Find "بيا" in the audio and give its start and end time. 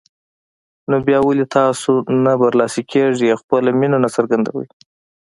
1.07-1.19